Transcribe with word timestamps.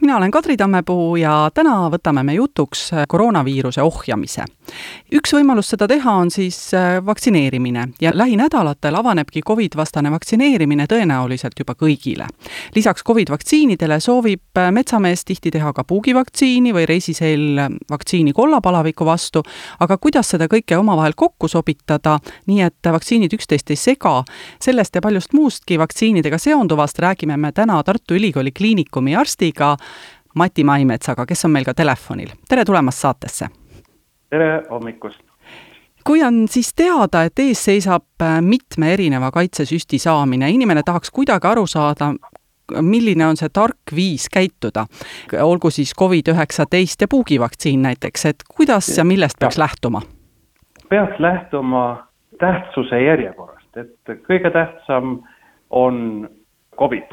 mina 0.00 0.16
olen 0.16 0.30
Kadri 0.30 0.56
Tammepuu 0.56 1.16
ja 1.16 1.50
täna 1.54 1.74
võtame 1.92 2.22
me 2.24 2.34
jutuks 2.34 2.90
koroonaviiruse 3.08 3.82
ohjamise. 3.82 4.44
üks 5.12 5.32
võimalus 5.34 5.72
seda 5.72 5.88
teha 5.88 6.12
on 6.12 6.30
siis 6.30 6.58
äh, 6.74 7.00
vaktsineerimine 7.06 7.88
ja 8.00 8.12
lähinädalatel 8.14 8.94
avanebki 8.94 9.42
Covid-vastane 9.46 10.10
vaktsineerimine 10.10 10.86
tõenäoliselt 10.86 11.58
juba 11.58 11.74
kõigile. 11.74 12.26
lisaks 12.74 13.04
Covid-vaktsiinidele 13.04 14.00
soovib 14.00 14.58
äh, 14.58 14.70
metsamees 14.72 15.24
tihti 15.24 15.50
teha 15.50 15.72
ka 15.72 15.84
puugivaktsiini 15.84 16.72
või 16.72 16.86
reisiseel 16.86 17.60
vaktsiini 17.90 18.32
kollapalaviku 18.32 19.04
vastu, 19.04 19.42
aga 19.80 19.98
kuidas 19.98 20.28
seda 20.28 20.46
kõike 20.46 20.78
omavahel 20.78 21.12
kokku 21.16 21.48
sobitada, 21.48 22.18
nii 22.46 22.62
et 22.62 22.92
vaktsiinid 22.92 23.32
üksteist 23.36 23.70
ei 23.70 23.76
sega, 23.76 24.24
sellest 24.62 24.94
ja 24.94 25.00
paljust 25.00 25.32
muustki 25.32 25.78
vaktsiinidega 25.78 26.38
seonduvast 26.38 26.98
räägime 26.98 27.36
me 27.36 27.52
täna 27.52 27.82
Tartu 27.82 28.14
Ülikooli 28.14 28.52
Kliinikumi 28.52 29.16
arstiga 29.16 29.76
Mati 30.34 30.64
Maimetsaga, 30.64 31.26
kes 31.26 31.44
on 31.44 31.50
meil 31.50 31.64
ka 31.64 31.74
telefonil. 31.74 32.28
tere 32.48 32.64
tulemast 32.64 32.98
saatesse! 32.98 33.48
tere 34.30 34.62
hommikust! 34.70 35.20
kui 36.06 36.22
on 36.22 36.48
siis 36.48 36.72
teada, 36.74 37.24
et 37.24 37.38
ees 37.38 37.64
seisab 37.64 38.22
äh, 38.22 38.38
mitme 38.42 38.92
erineva 38.92 39.30
kaitsesüsti 39.30 39.98
saamine, 39.98 40.50
inimene 40.50 40.82
tahaks 40.86 41.10
kuidagi 41.10 41.46
aru 41.46 41.66
saada, 41.66 42.12
milline 42.80 43.26
on 43.26 43.36
see 43.36 43.50
tark 43.52 43.94
viis 43.94 44.28
käituda, 44.32 44.86
olgu 45.42 45.70
siis 45.70 45.92
Covid-19 45.98 47.00
ja 47.00 47.08
puugivaktsiin 47.10 47.82
näiteks, 47.82 48.26
et 48.26 48.44
kuidas 48.56 48.88
ja 48.98 49.04
millest 49.04 49.38
peaks 49.40 49.58
lähtuma? 49.58 50.02
peaks 50.88 51.20
lähtuma 51.20 52.06
tähtsuse 52.38 53.02
järjekorrast, 53.02 53.76
et 53.76 54.22
kõige 54.26 54.50
tähtsam 54.50 55.20
on 55.70 56.28
Covid 56.78 57.10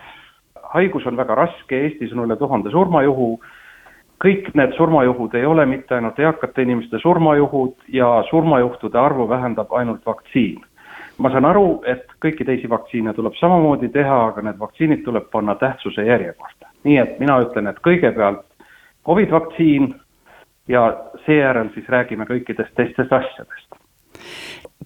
haigus 0.73 1.05
on 1.05 1.17
väga 1.17 1.35
raske, 1.35 1.79
Eestis 1.83 2.13
on 2.13 2.25
üle 2.25 2.35
tuhande 2.39 2.71
surmajuhu, 2.73 3.29
kõik 4.23 4.49
need 4.57 4.73
surmajuhud 4.77 5.35
ei 5.37 5.45
ole 5.45 5.65
mitte 5.69 5.95
ainult 5.95 6.19
eakate 6.19 6.65
inimeste 6.65 6.99
surmajuhud 7.03 7.75
ja 7.93 8.23
surmajuhtude 8.29 8.99
arvu 8.99 9.29
vähendab 9.29 9.73
ainult 9.73 10.05
vaktsiin. 10.05 10.61
ma 11.17 11.29
saan 11.33 11.45
aru, 11.45 11.81
et 11.85 12.05
kõiki 12.21 12.45
teisi 12.45 12.69
vaktsiine 12.69 13.13
tuleb 13.13 13.33
samamoodi 13.39 13.89
teha, 13.89 14.17
aga 14.27 14.41
need 14.41 14.59
vaktsiinid 14.59 15.01
tuleb 15.03 15.31
panna 15.31 15.55
tähtsuse 15.55 16.05
järjekorda. 16.05 16.69
nii 16.83 16.97
et 16.97 17.19
mina 17.19 17.39
ütlen, 17.41 17.67
et 17.67 17.79
kõigepealt 17.79 18.45
Covid 19.05 19.31
vaktsiin 19.31 19.95
ja 20.67 20.97
seejärel 21.25 21.69
siis 21.73 21.89
räägime 21.89 22.25
kõikidest 22.25 22.75
teistest 22.75 23.13
asjadest 23.13 23.77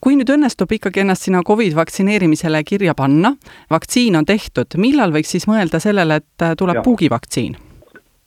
kui 0.02 0.16
nüüd 0.18 0.32
õnnestub 0.34 0.72
ikkagi 0.74 1.04
ennast 1.04 1.28
sinna 1.28 1.44
Covid 1.48 1.76
vaktsineerimisele 1.78 2.64
kirja 2.66 2.96
panna, 2.98 3.36
vaktsiin 3.70 4.18
on 4.18 4.26
tehtud, 4.26 4.78
millal 4.82 5.14
võiks 5.14 5.36
siis 5.36 5.46
mõelda 5.50 5.80
sellele, 5.84 6.22
et 6.24 6.46
äh, 6.46 6.56
tuleb 6.58 6.82
puugivaktsiin? 6.86 7.60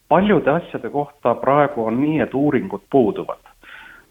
paljude 0.09 0.51
asjade 0.51 0.91
kohta 0.93 1.33
praegu 1.41 1.87
on 1.89 1.97
nii, 1.99 2.21
et 2.21 2.35
uuringud 2.35 2.83
puuduvad. 2.93 3.41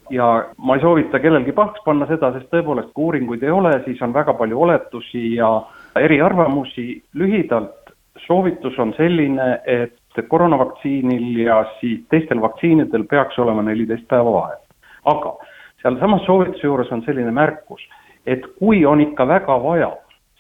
ja 0.10 0.26
ma 0.58 0.76
ei 0.76 0.82
soovita 0.82 1.20
kellelgi 1.20 1.54
pahaks 1.56 1.84
panna 1.86 2.08
seda, 2.10 2.34
sest 2.34 2.50
tõepoolest, 2.52 2.90
kui 2.94 3.06
uuringuid 3.06 3.44
ei 3.44 3.54
ole, 3.54 3.72
siis 3.86 4.02
on 4.02 4.14
väga 4.14 4.34
palju 4.34 4.62
oletusi 4.62 5.36
ja 5.36 5.52
eriarvamusi. 5.96 7.04
lühidalt 7.14 7.94
soovitus 8.26 8.80
on 8.80 8.94
selline, 8.98 9.62
et 9.66 10.28
koroonavaktsiinil 10.28 11.40
ja 11.46 11.64
siis 11.80 12.04
teistel 12.10 12.42
vaktsiinidel 12.42 13.08
peaks 13.10 13.40
olema 13.40 13.62
neliteist 13.62 14.08
päeva 14.08 14.34
vahet. 14.34 14.60
aga 15.06 15.38
sealsamas 15.84 16.26
soovituse 16.26 16.68
juures 16.68 16.92
on 16.92 17.04
selline 17.06 17.32
märkus, 17.32 17.84
et 18.26 18.46
kui 18.60 18.86
on 18.86 19.02
ikka 19.04 19.28
väga 19.28 19.58
vaja, 19.64 19.92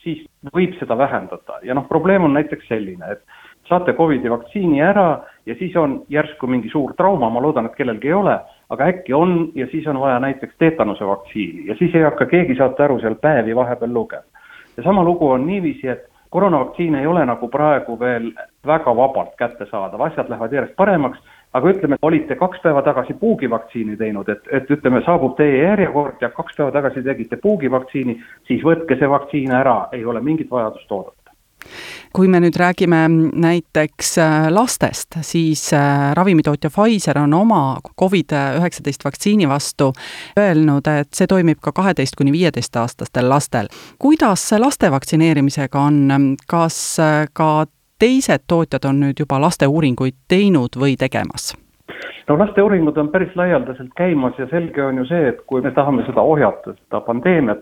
siis 0.03 0.23
võib 0.55 0.75
seda 0.79 0.97
vähendada. 0.97 1.59
Ja 1.63 1.75
noh, 1.75 1.87
probleem 1.87 2.23
on 2.27 2.33
näiteks 2.35 2.67
selline, 2.71 3.15
et 3.15 3.21
saate 3.69 3.93
Covidi 3.95 4.31
vaktsiini 4.31 4.81
ära 4.83 5.07
ja 5.45 5.55
siis 5.59 5.75
on 5.79 6.01
järsku 6.11 6.47
mingi 6.47 6.71
suur 6.71 6.93
trauma, 6.99 7.29
ma 7.29 7.41
loodan, 7.43 7.67
et 7.69 7.75
kellelgi 7.75 8.11
ei 8.11 8.17
ole, 8.17 8.37
aga 8.73 8.89
äkki 8.91 9.15
on 9.15 9.51
ja 9.55 9.67
siis 9.71 9.87
on 9.87 9.99
vaja 9.99 10.19
näiteks 10.23 10.55
teetanuse 10.59 11.07
vaktsiini. 11.07 11.67
Ja 11.67 11.75
siis 11.79 11.95
ei 11.95 12.07
hakka 12.07 12.27
keegi, 12.31 12.57
saate 12.59 12.83
aru, 12.83 12.99
seal 12.99 13.15
päevi 13.21 13.55
vahepeal 13.55 13.93
lugema. 13.93 14.27
ja 14.77 14.83
sama 14.83 15.03
lugu 15.03 15.29
on 15.29 15.47
niiviisi, 15.47 15.87
et 15.87 16.09
koroonavaktsiin 16.29 16.95
ei 16.95 17.07
ole 17.07 17.25
nagu 17.25 17.47
praegu 17.47 17.99
veel 17.99 18.31
väga 18.65 18.95
vabalt 18.95 19.35
kättesaadav, 19.37 20.01
asjad 20.01 20.29
lähevad 20.29 20.53
järjest 20.53 20.75
paremaks 20.75 21.19
aga 21.53 21.73
ütleme, 21.73 21.97
olite 22.01 22.35
kaks 22.35 22.61
päeva 22.63 22.81
tagasi 22.85 23.13
puugivaktsiini 23.19 23.97
teinud, 23.97 24.29
et, 24.29 24.47
et 24.51 24.71
ütleme, 24.73 25.03
saabub 25.05 25.35
teie 25.37 25.63
järjekord 25.63 26.21
ja 26.21 26.29
kaks 26.33 26.57
päeva 26.57 26.71
tagasi 26.75 27.03
tegite 27.05 27.37
puugivaktsiini, 27.41 28.17
siis 28.47 28.63
võtke 28.65 28.97
see 28.99 29.09
vaktsiin 29.09 29.53
ära, 29.53 29.83
ei 29.93 30.05
ole 30.05 30.21
mingit 30.21 30.51
vajadust 30.51 30.91
oodata 30.91 31.23
kui 32.13 32.27
me 32.27 32.39
nüüd 32.43 32.57
räägime 32.59 32.99
näiteks 33.41 34.17
äh, 34.21 34.47
lastest, 34.53 35.17
siis 35.21 35.63
äh, 35.73 36.11
ravimitootja 36.13 36.69
Pfizer 36.69 37.17
on 37.17 37.33
oma 37.33 37.77
Covid-19 38.01 39.05
vaktsiini 39.05 39.49
vastu 39.49 39.93
öelnud, 40.39 40.87
et 40.99 41.13
see 41.15 41.27
toimib 41.27 41.61
ka 41.63 41.71
kaheteist 41.71 42.19
kuni 42.19 42.31
viieteistaastastel 42.35 43.29
lastel. 43.29 43.71
kuidas 43.99 44.51
laste 44.59 44.91
vaktsineerimisega 44.91 45.79
on, 45.79 46.35
kas 46.47 46.99
äh, 46.99 47.25
ka 47.33 47.65
teised 48.03 48.43
tootjad 48.51 48.83
on 48.89 48.97
nüüd 48.99 49.19
juba 49.21 49.37
lasteuuringuid 49.39 50.15
teinud 50.27 50.75
või 50.79 50.97
tegemas? 50.99 51.53
no 52.27 52.35
lasteuuringud 52.39 52.97
on 52.99 53.11
päris 53.13 53.31
laialdaselt 53.39 53.93
käimas 53.99 54.39
ja 54.39 54.47
selge 54.51 54.83
on 54.83 54.99
ju 54.99 55.05
see, 55.07 55.29
et 55.29 55.39
kui 55.47 55.61
me 55.63 55.71
tahame 55.75 56.03
seda 56.07 56.23
ohjata, 56.33 56.73
seda 56.79 56.99
pandeemiat, 57.05 57.61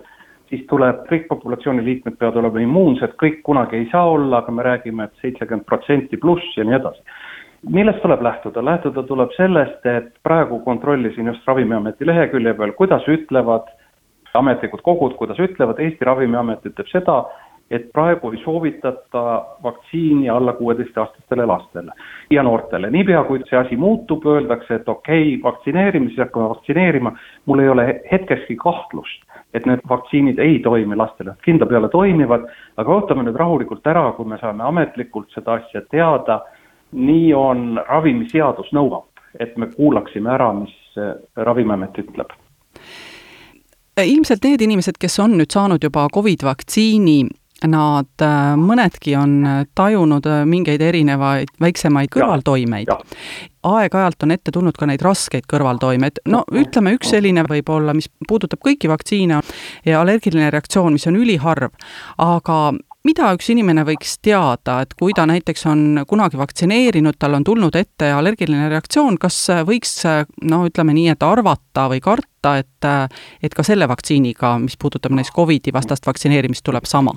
siis 0.49 0.63
tuleb, 0.69 1.03
kõik 1.09 1.27
populatsiooni 1.29 1.83
liikmed 1.85 2.17
peavad 2.17 2.39
olema 2.41 2.61
immuunsed, 2.63 3.13
kõik 3.21 3.41
kunagi 3.45 3.77
ei 3.81 3.89
saa 3.91 4.07
olla, 4.15 4.41
aga 4.41 4.55
me 4.55 4.65
räägime 4.65 5.05
et, 5.05 5.13
et 5.13 5.27
seitsekümmend 5.27 5.67
protsenti 5.69 6.17
pluss 6.21 6.57
ja 6.57 6.65
nii 6.65 6.77
edasi. 6.79 7.05
millest 7.77 8.01
tuleb 8.01 8.25
lähtuda? 8.25 8.65
lähtuda 8.65 9.03
tuleb 9.03 9.37
sellest, 9.37 9.85
et 9.85 10.09
praegu 10.23 10.59
kontrollisin 10.65 11.27
just 11.27 11.47
Ravimiameti 11.47 12.05
lehekülje 12.05 12.53
peal, 12.53 12.73
kuidas 12.81 13.05
ütlevad 13.07 13.69
ametlikud 14.33 14.81
kogud, 14.81 15.15
kuidas 15.21 15.39
ütlevad, 15.39 15.79
Eesti 15.79 16.05
Ravimiamet 16.05 16.65
ütleb 16.65 16.89
seda, 16.89 17.21
et 17.71 17.87
praegu 17.93 18.31
ei 18.31 18.41
soovitata 18.43 19.21
vaktsiini 19.63 20.29
alla 20.29 20.53
kuueteistaastastele 20.53 21.45
lastele 21.45 21.91
ja 22.29 22.43
noortele. 22.43 22.89
niipea, 22.91 23.23
kui 23.23 23.39
see 23.49 23.59
asi 23.59 23.77
muutub, 23.77 24.25
öeldakse, 24.25 24.75
et 24.75 24.89
okei 24.89 25.35
okay,, 25.35 25.43
vaktsineerime, 25.43 26.07
siis 26.07 26.19
hakkame 26.19 26.49
vaktsineerima, 26.49 27.13
mul 27.45 27.59
ei 27.59 27.69
ole 27.69 27.85
hetkekski 28.11 28.55
kahtlust, 28.55 29.23
et 29.53 29.65
need 29.65 29.83
vaktsiinid 29.89 30.39
ei 30.39 30.59
toimi 30.59 30.95
lastele, 30.95 31.35
kindla 31.45 31.65
peale 31.65 31.89
toimivad, 31.89 32.49
aga 32.77 32.97
ootame 32.97 33.23
nüüd 33.27 33.39
rahulikult 33.39 33.87
ära, 33.87 34.09
kui 34.17 34.27
me 34.27 34.39
saame 34.41 34.67
ametlikult 34.67 35.31
seda 35.35 35.59
asja 35.61 35.85
teada, 35.91 36.41
nii 36.91 37.31
on 37.33 37.79
ravimiseadus 37.87 38.73
nõuab, 38.75 39.07
et 39.39 39.55
me 39.57 39.71
kuulaksime 39.71 40.29
ära, 40.35 40.51
mis 40.53 40.75
Ravimiamet 41.35 41.95
ütleb. 42.03 42.33
Ilmselt 44.01 44.43
need 44.43 44.63
inimesed, 44.65 44.97
kes 44.99 45.19
on 45.21 45.37
nüüd 45.39 45.51
saanud 45.53 45.83
juba 45.83 46.07
Covid 46.13 46.43
vaktsiini, 46.43 47.19
nad, 47.69 48.09
äh, 48.21 48.53
mõnedki 48.57 49.15
on 49.19 49.35
äh, 49.45 49.61
tajunud 49.75 50.25
äh, 50.25 50.43
mingeid 50.49 50.81
erinevaid 50.81 51.53
väiksemaid 51.61 52.11
kõrvaltoimeid. 52.13 52.89
aeg-ajalt 53.61 54.23
on 54.25 54.31
ette 54.33 54.51
tulnud 54.51 54.77
ka 54.77 54.87
neid 54.89 55.03
raskeid 55.05 55.45
kõrvaltoimeid, 55.49 56.23
no 56.25 56.41
ütleme, 56.49 56.95
üks 56.97 57.11
selline 57.13 57.43
võib 57.45 57.69
olla, 57.69 57.93
mis 57.93 58.09
puudutab 58.27 58.63
kõiki 58.65 58.89
vaktsiine 58.89 59.41
ja 59.85 59.99
allergiline 60.01 60.49
reaktsioon, 60.49 60.97
mis 60.97 61.05
on 61.07 61.19
üliharv, 61.19 61.69
aga 62.17 62.57
mida 63.05 63.29
üks 63.35 63.51
inimene 63.53 63.85
võiks 63.85 64.15
teada, 64.25 64.79
et 64.81 64.95
kui 64.97 65.13
ta 65.13 65.27
näiteks 65.29 65.67
on 65.69 66.01
kunagi 66.09 66.41
vaktsineerinud, 66.41 67.19
tal 67.21 67.37
on 67.37 67.45
tulnud 67.45 67.77
ette 67.77 68.09
allergiline 68.15 68.69
reaktsioon, 68.73 69.19
kas 69.21 69.37
võiks 69.69 69.99
no 70.41 70.63
ütleme 70.65 70.97
nii, 70.97 71.11
et 71.13 71.25
arvata 71.25 71.85
või 71.93 72.01
karta, 72.01 72.57
et 72.57 72.89
et 73.45 73.53
ka 73.53 73.61
selle 73.61 73.85
vaktsiiniga, 73.85 74.55
mis 74.57 74.73
puudutab 74.81 75.13
näiteks 75.13 75.35
Covidi 75.35 75.73
vastast 75.73 76.09
vaktsineerimist, 76.09 76.65
tuleb 76.65 76.89
sama? 76.89 77.13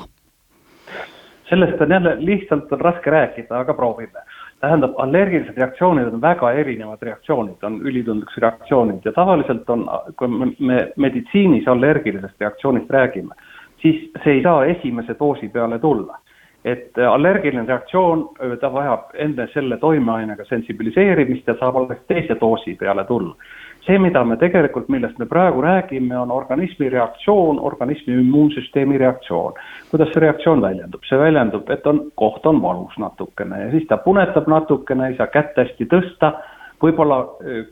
Sellest 1.49 1.81
on 1.81 1.91
jälle, 1.91 2.17
lihtsalt 2.19 2.73
on 2.73 2.81
raske 2.81 3.11
rääkida, 3.11 3.59
aga 3.59 3.75
proovime. 3.75 4.21
tähendab, 4.61 4.95
allergilised 4.97 5.57
reaktsioonid 5.57 6.07
on 6.09 6.21
väga 6.21 6.53
erinevad 6.53 7.03
reaktsioonid, 7.03 7.63
on 7.63 7.81
ülitundlikkusreaktsioonid 7.83 9.05
ja 9.05 9.13
tavaliselt 9.13 9.71
on, 9.71 9.83
kui 10.17 10.29
me, 10.29 10.47
me 10.59 10.93
meditsiinis 10.97 11.69
allergilisest 11.69 12.41
reaktsioonist 12.41 12.91
räägime, 12.91 13.35
siis 13.83 14.07
see 14.25 14.39
ei 14.39 14.43
saa 14.43 14.65
esimese 14.65 15.17
doosi 15.19 15.49
peale 15.49 15.79
tulla. 15.79 16.19
et 16.65 16.97
allergiline 17.11 17.67
reaktsioon, 17.69 18.29
ta 18.61 18.73
vajab 18.73 19.11
enne 19.21 19.45
selle 19.53 19.77
toimeainega 19.77 20.45
sensibiliseerimist 20.49 21.49
ja 21.49 21.55
saab 21.61 21.77
alles 21.77 21.99
teise 22.09 22.37
doosi 22.41 22.73
peale 22.81 23.05
tulla. 23.05 23.35
See, 23.87 23.99
mida 24.01 24.25
me 24.25 24.37
tegelikult, 24.41 24.89
millest 24.93 25.19
me 25.21 25.27
praegu 25.29 25.63
räägime, 25.65 26.17
on 26.19 26.33
organismi 26.33 26.89
reaktsioon, 26.93 27.61
organismi 27.61 28.17
immuunsüsteemi 28.21 28.99
reaktsioon. 28.99 29.55
kuidas 29.91 30.13
see 30.13 30.25
reaktsioon 30.25 30.63
väljendub? 30.63 31.05
see 31.09 31.19
väljendub, 31.19 31.71
et 31.71 31.87
on, 31.87 32.03
koht 32.21 32.47
on 32.47 32.63
valus 32.63 32.97
natukene 32.99 33.65
ja 33.65 33.71
siis 33.71 33.87
ta 33.89 33.97
punetab 33.97 34.49
natukene, 34.49 35.09
ei 35.09 35.17
saa 35.17 35.27
kätt 35.33 35.57
hästi 35.61 35.89
tõsta, 35.93 36.33
võib-olla 36.83 37.19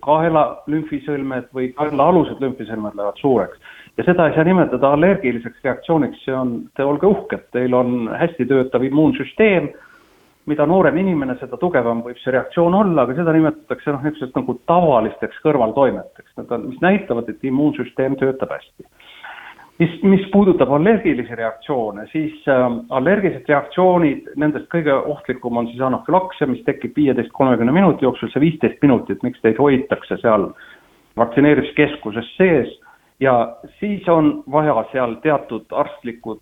kaela 0.05 0.45
lümfisõlmed 0.71 1.49
või 1.55 1.71
kaelaalused 1.77 2.41
lümfisõlmed 2.41 2.97
lähevad 2.97 3.21
suureks. 3.21 3.59
ja 3.97 4.05
seda 4.05 4.29
ei 4.29 4.35
saa 4.35 4.45
nimetada 4.45 4.93
allergiliseks 4.97 5.65
reaktsiooniks, 5.65 6.25
see 6.25 6.35
on, 6.35 6.55
te 6.77 6.85
olge 6.85 7.07
uhked, 7.07 7.49
teil 7.53 7.75
on 7.75 8.09
hästi 8.19 8.47
töötav 8.49 8.85
immuunsüsteem 8.85 9.73
mida 10.51 10.67
noorem 10.67 10.97
inimene, 10.99 11.37
seda 11.39 11.59
tugevam 11.61 12.03
võib 12.03 12.19
see 12.23 12.33
reaktsioon 12.35 12.75
olla, 12.75 13.05
aga 13.05 13.15
seda 13.19 13.35
nimetatakse 13.37 13.95
noh, 13.95 14.03
niisuguseks 14.03 14.35
nagu 14.39 14.57
tavalisteks 14.71 15.39
kõrvaltoimeteks, 15.45 16.33
need 16.39 16.55
on, 16.57 16.69
mis 16.73 16.83
näitavad, 16.83 17.31
et 17.31 17.47
immuunsüsteem 17.47 18.17
töötab 18.19 18.57
hästi. 18.57 18.87
mis, 19.79 19.95
mis 20.07 20.27
puudutab 20.33 20.71
allergilisi 20.75 21.35
reaktsioone, 21.39 22.09
siis 22.13 22.35
äh, 22.51 22.67
allergilised 22.99 23.49
reaktsioonid, 23.49 24.35
nendest 24.37 24.69
kõige 24.75 24.95
ohtlikum 25.15 25.57
on 25.63 25.71
siis 25.71 25.81
anafülaksia, 25.83 26.47
mis 26.51 26.63
tekib 26.67 26.97
viieteist, 26.97 27.33
kolmekümne 27.39 27.73
minuti 27.73 28.07
jooksul, 28.07 28.31
see 28.35 28.43
viisteist 28.43 28.83
minutit, 28.83 29.23
miks 29.23 29.41
teid 29.43 29.59
hoitakse 29.63 30.19
seal 30.23 30.51
vaktsineerimiskeskuses 31.19 32.35
sees. 32.37 32.79
Ja 33.23 33.57
siis 33.79 34.07
on 34.11 34.41
vaja 34.51 34.75
seal 34.91 35.17
teatud 35.23 35.71
arstlikud 35.71 36.41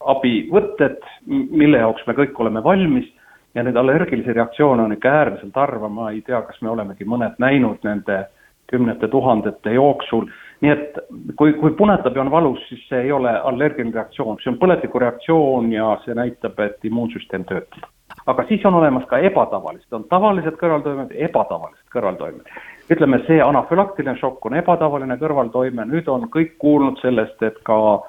abivõtted, 0.00 1.00
mille 1.26 1.80
jaoks 1.82 2.06
me 2.06 2.14
kõik 2.14 2.38
oleme 2.40 2.62
valmis 2.64 3.08
ja 3.54 3.62
neid 3.62 3.76
allergilisi 3.76 4.32
reaktsioone 4.32 4.82
on 4.82 4.92
ikka 4.92 5.08
äärmiselt 5.08 5.54
harva, 5.54 5.88
ma 5.88 6.10
ei 6.10 6.22
tea, 6.26 6.42
kas 6.42 6.60
me 6.62 6.70
olemegi 6.70 7.04
mõned 7.04 7.38
näinud 7.42 7.82
nende 7.84 8.24
kümnete 8.70 9.08
tuhandete 9.08 9.72
jooksul, 9.74 10.28
nii 10.62 10.70
et 10.70 10.98
kui, 11.36 11.54
kui 11.58 11.72
punetab 11.78 12.16
ja 12.16 12.22
on 12.22 12.30
valus, 12.30 12.60
siis 12.68 12.82
see 12.88 13.00
ei 13.06 13.12
ole 13.12 13.32
allergiline 13.32 13.94
reaktsioon, 13.96 14.38
see 14.42 14.52
on 14.52 14.58
põletikureaktsioon 14.60 15.72
ja 15.74 15.94
see 16.04 16.14
näitab, 16.14 16.60
et 16.62 16.86
immuunsüsteem 16.86 17.46
töötab. 17.48 17.88
aga 18.26 18.44
siis 18.48 18.64
on 18.66 18.74
olemas 18.74 19.04
ka 19.10 19.18
ebatavalised, 19.18 19.92
on 19.92 20.04
tavalised 20.10 20.54
kõrvaltoimed, 20.60 21.14
ebatavalised 21.28 21.88
kõrvaltoimed. 21.94 22.54
ütleme, 22.90 23.18
see 23.26 23.42
anafülaktiline 23.42 24.16
šokk 24.20 24.46
on 24.46 24.54
ebatavaline 24.62 25.16
kõrvaltoime, 25.18 25.86
nüüd 25.90 26.08
on 26.08 26.28
kõik 26.30 26.54
kuulnud 26.58 27.02
sellest, 27.02 27.42
et 27.42 27.58
ka, 27.64 28.02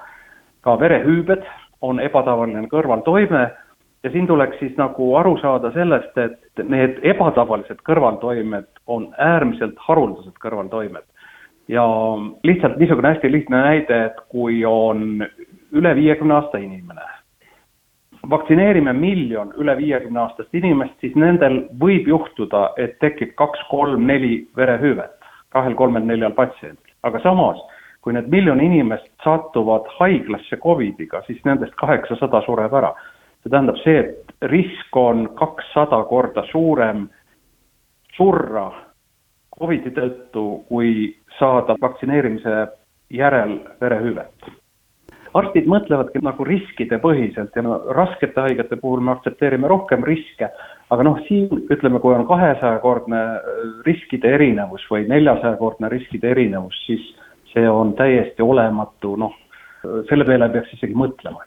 ka 0.60 0.78
verehüübed 0.78 1.42
on 1.82 2.00
ebatavaline 2.00 2.68
kõrvaltoime 2.70 3.48
ja 4.02 4.10
siin 4.10 4.26
tuleks 4.26 4.58
siis 4.58 4.76
nagu 4.76 5.14
aru 5.16 5.36
saada 5.38 5.70
sellest, 5.72 6.18
et 6.18 6.64
need 6.68 6.98
ebatavalised 7.14 7.82
kõrvaltoimed 7.86 8.68
on 8.86 9.08
äärmiselt 9.18 9.78
haruldased 9.88 10.38
kõrvaltoimed. 10.42 11.06
ja 11.68 11.84
lihtsalt 12.44 12.76
niisugune 12.76 13.08
hästi 13.08 13.32
lihtne 13.32 13.56
näide, 13.62 14.04
et 14.04 14.16
kui 14.28 14.64
on 14.64 15.22
üle 15.72 15.94
viiekümne 15.94 16.34
aasta 16.34 16.58
inimene, 16.58 17.04
vaktsineerime 18.30 18.92
miljon 18.92 19.52
üle 19.58 19.76
viiekümne 19.76 20.20
aastast 20.20 20.54
inimest, 20.54 20.94
siis 21.00 21.14
nendel 21.14 21.62
võib 21.80 22.08
juhtuda, 22.08 22.72
et 22.76 22.98
tekib 22.98 23.34
kaks, 23.38 23.62
kolm, 23.70 24.06
neli 24.06 24.48
verehüüvet 24.56 25.14
kahel-kolmel-neljal 25.54 26.34
patsiendil, 26.34 26.94
aga 27.02 27.20
samas 27.22 27.62
kui 28.02 28.12
need 28.12 28.26
miljon 28.28 28.60
inimest 28.60 29.06
satuvad 29.22 29.86
haiglasse 30.00 30.56
Covidiga, 30.58 31.22
siis 31.26 31.38
nendest 31.44 31.74
kaheksasada 31.78 32.40
sureb 32.42 32.74
ära 32.74 32.90
see 33.42 33.50
tähendab 33.50 33.78
see, 33.82 33.98
et 33.98 34.50
risk 34.50 34.96
on 34.96 35.28
kakssada 35.38 36.02
korda 36.10 36.46
suurem 36.52 37.08
surra 38.16 38.70
Covidi 39.52 39.92
tõttu, 39.92 40.64
kui 40.66 41.12
saada 41.38 41.76
vaktsineerimise 41.80 42.66
järel 43.12 43.58
verehüvet. 43.80 44.50
arstid 45.34 45.64
mõtlevadki 45.68 46.20
nagu 46.20 46.44
riskide 46.44 46.98
põhiselt 47.00 47.54
ja 47.56 47.62
no 47.64 47.78
raskete 47.96 48.40
haigete 48.40 48.76
puhul 48.76 49.00
me 49.00 49.12
aktsepteerime 49.12 49.68
rohkem 49.68 50.04
riske, 50.04 50.48
aga 50.90 51.02
noh, 51.02 51.20
siin 51.28 51.48
ütleme, 51.72 52.00
kui 52.00 52.14
on 52.14 52.26
kahesajakordne 52.28 53.20
riskide 53.86 54.34
erinevus 54.36 54.84
või 54.90 55.06
neljasajakordne 55.08 55.88
riskide 55.88 56.34
erinevus, 56.34 56.76
siis 56.86 57.06
see 57.52 57.68
on 57.68 57.94
täiesti 57.96 58.42
olematu, 58.42 59.16
noh, 59.16 59.32
selle 60.08 60.28
peale 60.28 60.48
peaks 60.52 60.76
isegi 60.76 60.96
mõtlema 60.96 61.44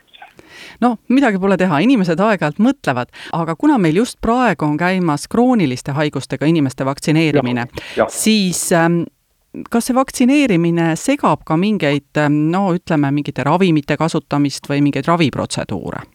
noh, 0.84 0.98
midagi 1.10 1.40
pole 1.42 1.58
teha, 1.60 1.80
inimesed 1.86 2.20
aeg-ajalt 2.20 2.62
mõtlevad, 2.64 3.12
aga 3.36 3.56
kuna 3.60 3.78
meil 3.82 4.02
just 4.02 4.20
praegu 4.22 4.68
on 4.68 4.78
käimas 4.80 5.28
krooniliste 5.32 5.96
haigustega 5.96 6.48
inimeste 6.50 6.86
vaktsineerimine, 6.88 7.68
siis 8.12 8.68
ähm, 8.76 9.04
kas 9.72 9.90
see 9.90 9.96
vaktsineerimine 9.96 10.94
segab 11.00 11.46
ka 11.48 11.58
mingeid, 11.60 12.12
ähm, 12.22 12.46
no 12.52 12.68
ütleme, 12.76 13.12
mingite 13.16 13.46
ravimite 13.48 13.98
kasutamist 13.98 14.70
või 14.70 14.84
mingeid 14.86 15.08
raviprotseduure? 15.12 16.06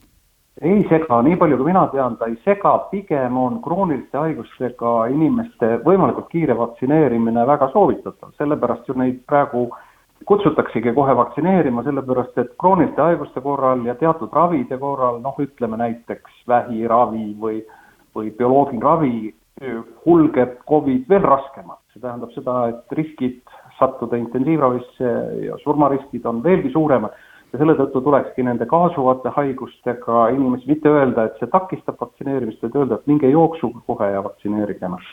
ei 0.60 0.82
sega, 0.90 1.22
nii 1.24 1.38
palju 1.40 1.56
kui 1.56 1.70
mina 1.70 1.86
tean, 1.88 2.18
ta 2.20 2.26
ei 2.28 2.34
sega, 2.44 2.74
pigem 2.90 3.36
on 3.40 3.62
krooniliste 3.64 4.18
haigustega 4.18 4.90
inimeste 5.08 5.78
võimalikult 5.86 6.26
kiire 6.28 6.52
vaktsineerimine 6.58 7.46
väga 7.48 7.70
soovitatav, 7.72 8.34
sellepärast 8.36 8.90
ju 8.90 8.98
neid 9.00 9.22
praegu 9.30 9.62
äh, 9.70 9.86
kutsutaksegi 10.28 10.92
kohe 10.94 11.16
vaktsineerima, 11.16 11.82
sellepärast 11.82 12.38
et 12.38 12.52
krooniliste 12.60 13.02
haiguste 13.02 13.40
korral 13.40 13.84
ja 13.86 13.94
teatud 13.98 14.32
ravide 14.32 14.78
korral, 14.78 15.20
noh, 15.24 15.36
ütleme 15.40 15.78
näiteks 15.80 16.42
vähiravi 16.48 17.34
või, 17.40 17.62
või 18.16 18.32
bioloogiline 18.36 19.32
hulgeb 20.06 20.60
Covid 20.68 21.08
veel 21.08 21.22
raskemalt. 21.22 21.80
see 21.92 22.00
tähendab 22.00 22.30
seda, 22.32 22.68
et 22.68 22.92
riskid 22.92 23.40
sattuda 23.78 24.16
intensiivravisse 24.16 25.10
ja 25.46 25.56
surmariskid 25.64 26.26
on 26.26 26.42
veelgi 26.44 26.70
suuremad 26.70 27.16
ja 27.52 27.58
selle 27.58 27.74
tõttu 27.74 28.02
tulekski 28.04 28.44
nende 28.46 28.66
kaasuvate 28.70 29.32
haigustega 29.34 30.28
inimesi 30.36 30.70
mitte 30.70 30.88
öelda, 30.88 31.26
et 31.26 31.42
see 31.42 31.50
takistab 31.50 31.98
vaktsineerimist, 32.00 32.62
vaid 32.62 32.78
öelda, 32.78 33.00
et 33.00 33.10
minge 33.10 33.30
jooksuga 33.30 33.82
kohe 33.86 34.10
ja 34.14 34.24
vaktsineerige 34.24 34.86
ennast 34.86 35.12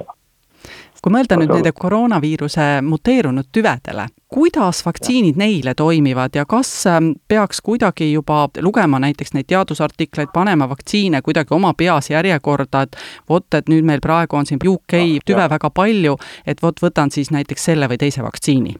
kui 1.04 1.14
mõelda 1.14 1.38
nüüd 1.40 1.52
nende 1.54 1.72
koroonaviiruse 1.76 2.68
muteerunud 2.86 3.50
tüvedele, 3.54 4.08
kuidas 4.34 4.84
vaktsiinid 4.86 5.38
neile 5.40 5.74
toimivad 5.78 6.36
ja 6.36 6.46
kas 6.50 6.72
ähm, 6.88 7.12
peaks 7.28 7.62
kuidagi 7.62 8.12
juba 8.12 8.48
lugema 8.62 9.00
näiteks 9.00 9.34
neid 9.38 9.50
teadusartikleid, 9.52 10.34
panema 10.34 10.70
vaktsiine 10.70 11.22
kuidagi 11.22 11.56
oma 11.56 11.74
peas 11.78 12.10
järjekorda, 12.10 12.82
et 12.88 12.98
vot, 13.30 13.48
et 13.54 13.70
nüüd 13.70 13.86
meil 13.88 14.04
praegu 14.04 14.40
on 14.40 14.50
siin 14.50 14.62
UK 14.64 15.00
tüve 15.26 15.50
väga 15.50 15.70
palju, 15.70 16.18
et 16.48 16.64
vot 16.64 16.84
võtan 16.84 17.14
siis 17.14 17.32
näiteks 17.32 17.72
selle 17.72 17.90
või 17.90 18.02
teise 18.02 18.26
vaktsiini? 18.26 18.78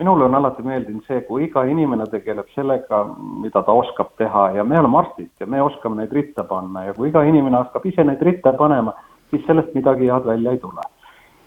minule 0.00 0.24
on 0.24 0.34
alati 0.34 0.62
meeldinud 0.64 1.04
see, 1.04 1.20
kui 1.28 1.44
iga 1.44 1.60
inimene 1.68 2.06
tegeleb 2.08 2.48
sellega, 2.54 3.02
mida 3.42 3.60
ta 3.66 3.74
oskab 3.76 4.14
teha 4.16 4.46
ja 4.56 4.64
me 4.64 4.78
oleme 4.80 4.96
arstid 5.02 5.28
ja 5.40 5.46
me 5.46 5.60
oskame 5.62 5.98
neid 6.00 6.14
ritta 6.16 6.44
panna 6.48 6.86
ja 6.86 6.94
kui 6.96 7.10
iga 7.10 7.20
inimene 7.28 7.58
hakkab 7.58 7.84
ise 7.90 8.06
neid 8.08 8.22
ritta 8.24 8.54
panema, 8.56 8.94
siis 9.30 9.46
sellest 9.46 9.74
midagi 9.74 10.10
head 10.10 10.26
välja 10.26 10.52
ei 10.52 10.58
tule. 10.58 10.82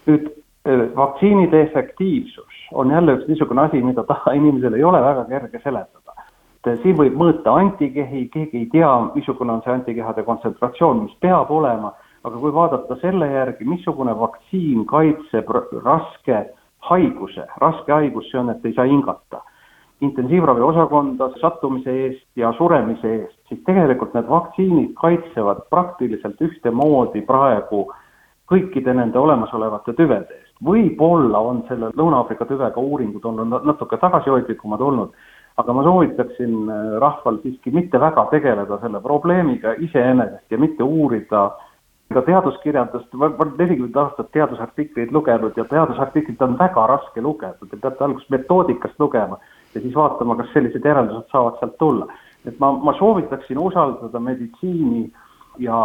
nüüd 0.06 0.26
eh, 0.64 0.96
vaktsiinide 0.96 1.62
efektiivsus 1.62 2.56
on 2.72 2.90
jälle 2.90 3.14
üks 3.16 3.28
niisugune 3.28 3.62
asi, 3.62 3.82
mida 3.82 4.04
tavainimesel 4.04 4.74
ei 4.78 4.84
ole 4.84 5.00
väga 5.02 5.24
kerge 5.28 5.60
seletada. 5.64 6.16
et 6.66 6.82
siin 6.82 6.96
võib 6.96 7.16
mõõta 7.20 7.54
antikehi, 7.60 8.26
keegi 8.32 8.58
ei 8.58 8.66
tea, 8.72 8.90
missugune 9.14 9.52
on 9.52 9.62
see 9.64 9.72
antikehade 9.72 10.22
kontsentratsioon, 10.24 11.02
mis 11.04 11.16
peab 11.20 11.50
olema, 11.50 11.92
aga 12.24 12.38
kui 12.40 12.52
vaadata 12.52 12.96
selle 13.00 13.28
järgi, 13.32 13.64
missugune 13.68 14.14
vaktsiin 14.18 14.86
kaitseb 14.88 15.50
raske 15.84 16.46
haiguse, 16.88 17.44
raske 17.60 17.92
haigus, 17.92 18.30
see 18.30 18.40
on, 18.40 18.50
et 18.50 18.64
ei 18.64 18.72
saa 18.76 18.88
hingata 18.88 19.42
intensiivraviosakonda 20.04 21.30
sattumise 21.40 21.92
eest 22.06 22.24
ja 22.36 22.52
suremise 22.58 23.10
eest, 23.16 23.36
siis 23.48 23.60
tegelikult 23.66 24.14
need 24.14 24.28
vaktsiinid 24.30 24.94
kaitsevad 25.00 25.66
praktiliselt 25.70 26.40
ühtemoodi 26.44 27.22
praegu 27.26 27.86
kõikide 28.50 28.94
nende 28.94 29.18
olemasolevate 29.18 29.94
tüvede 29.98 30.38
eest. 30.38 30.52
võib-olla 30.64 31.40
on 31.42 31.62
selle 31.68 31.90
Lõuna-Aafrika 31.98 32.46
tüvega 32.48 32.80
uuringud 32.80 33.24
olnud 33.24 33.64
natuke 33.66 33.96
tagasihoidlikumad 34.00 34.80
olnud, 34.80 35.14
aga 35.56 35.72
ma 35.72 35.82
soovitaksin 35.86 36.54
äh, 36.70 36.96
rahval 37.02 37.38
siiski 37.42 37.70
mitte 37.74 38.00
väga 38.00 38.26
tegeleda 38.30 38.78
selle 38.82 39.00
probleemiga 39.00 39.74
iseenesest 39.86 40.50
ja 40.50 40.58
mitte 40.58 40.82
uurida 40.82 41.50
ka 42.14 42.22
teaduskirjandust, 42.22 43.12
ma 43.18 43.30
olen 43.32 43.54
nelikümmend 43.58 43.96
aastat 43.96 44.30
teadusartikleid 44.36 45.12
lugenud 45.12 45.56
ja 45.56 45.64
teadusartiklit 45.70 46.42
on 46.42 46.58
väga 46.58 46.86
raske 46.90 47.22
lugeda, 47.22 47.68
te 47.70 47.76
peate 47.76 48.04
alguses 48.04 48.30
metoodikast 48.30 49.00
lugema 49.00 49.38
ja 49.74 49.80
siis 49.80 49.94
vaatama, 49.94 50.36
kas 50.36 50.52
sellised 50.52 50.84
järeldused 50.84 51.30
saavad 51.32 51.58
sealt 51.60 51.78
tulla. 51.78 52.06
et 52.46 52.58
ma, 52.60 52.72
ma 52.72 52.92
soovitaksin 52.98 53.58
usaldada 53.58 54.20
meditsiini 54.20 55.12
ja 55.58 55.78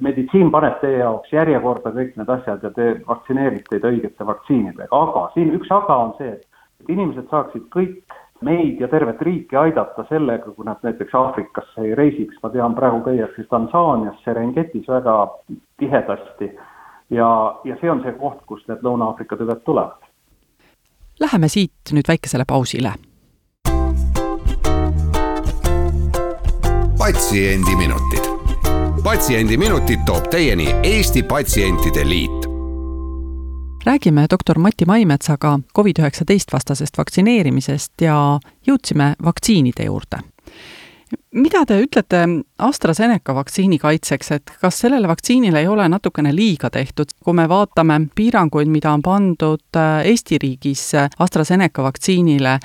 meditsiin 0.00 0.50
paneb 0.50 0.76
teie 0.80 1.00
jaoks 1.00 1.32
järjekorda 1.32 1.90
kõik 1.96 2.14
need 2.16 2.30
asjad 2.34 2.62
ja 2.62 2.70
te 2.70 2.86
vaktsineerib 3.08 3.66
teid 3.70 3.84
õigete 3.84 4.26
vaktsiinidega, 4.26 4.88
aga 4.92 5.24
siin 5.34 5.50
üks 5.58 5.72
aga 5.74 5.96
on 6.04 6.14
see, 6.18 6.36
et 6.36 6.94
inimesed 6.94 7.26
saaksid 7.30 7.66
kõik 7.74 8.18
meid 8.46 8.80
ja 8.80 8.88
tervet 8.88 9.22
riiki 9.26 9.56
aidata 9.56 10.04
sellega, 10.08 10.52
kui 10.54 10.66
nad 10.66 10.78
näiteks 10.86 11.14
Aafrikasse 11.14 11.82
ei 11.82 11.94
reisiks, 11.98 12.38
ma 12.42 12.52
tean, 12.54 12.76
praegu 12.78 13.00
käiakse 13.08 13.48
Tansaanias 13.50 14.20
Serengetis 14.24 14.86
väga 14.88 15.16
tihedasti 15.82 16.52
ja, 17.10 17.30
ja 17.64 17.80
see 17.80 17.90
on 17.90 18.04
see 18.04 18.14
koht, 18.20 18.44
kust 18.46 18.70
need 18.70 18.86
Lõuna-Aafrika 18.86 19.40
tüved 19.40 19.66
tulevad 19.66 20.06
Läheme 21.20 21.48
siit 21.50 21.90
nüüd 21.90 22.06
väikesele 22.06 22.44
pausile. 22.46 22.92
Patsiendiminutid. 27.08 28.20
patsiendiminutid 29.02 29.98
toob 30.06 30.26
teieni 30.30 30.66
Eesti 30.82 31.22
Patsientide 31.22 32.08
Liit. 32.08 32.44
Räägime 33.84 34.26
doktor 34.30 34.58
Mati 34.58 34.84
Maimetsaga 34.84 35.58
Covid-19 35.78 36.52
vastasest 36.52 36.98
vaktsineerimisest 36.98 37.92
ja 38.00 38.38
jõudsime 38.66 39.14
vaktsiinide 39.24 39.84
juurde. 39.84 40.20
Mida 41.32 41.64
te 41.66 41.80
ütlete 41.80 42.20
AstraZeneca 42.58 43.34
vaktsiini 43.34 43.78
kaitseks, 43.78 44.30
et 44.30 44.52
kas 44.60 44.80
sellele 44.80 45.08
vaktsiinile 45.08 45.60
ei 45.64 45.68
ole 45.68 45.88
natukene 45.88 46.36
liiga 46.36 46.70
tehtud, 46.70 47.16
kui 47.24 47.32
me 47.34 47.48
vaatame 47.48 48.00
piiranguid, 48.14 48.68
mida 48.68 48.92
on 48.92 49.02
pandud 49.02 49.64
äh, 49.76 50.04
Eesti 50.04 50.38
riigis 50.42 50.90
AstraZeneca 51.18 51.82
vaktsiinile 51.82 52.58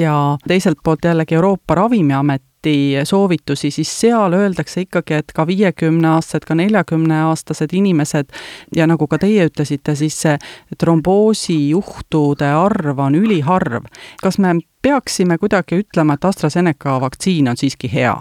ja 0.00 0.38
teiselt 0.48 0.78
poolt 0.84 1.04
jällegi 1.04 1.34
Euroopa 1.34 1.74
Ravimiamet 1.74 2.42
Läti 2.66 2.98
soovitusi, 3.04 3.70
siis 3.70 4.00
seal 4.00 4.32
öeldakse 4.32 4.80
ikkagi, 4.80 5.14
et 5.14 5.32
ka 5.34 5.44
viiekümneaastased, 5.46 6.42
ka 6.48 6.54
neljakümneaastased 6.58 7.70
inimesed 7.72 8.32
ja 8.74 8.86
nagu 8.90 9.06
ka 9.06 9.20
teie 9.22 9.44
ütlesite, 9.46 9.94
siis 9.94 10.16
see 10.24 10.32
tromboosijuhtude 10.78 12.48
arv 12.50 12.98
on 12.98 13.14
üliharv. 13.14 13.86
kas 14.22 14.38
me 14.38 14.56
peaksime 14.82 15.38
kuidagi 15.38 15.78
ütlema, 15.84 16.14
et 16.18 16.24
AstraZeneca 16.24 16.96
vaktsiin 17.00 17.48
on 17.48 17.56
siiski 17.56 17.92
hea? 17.92 18.16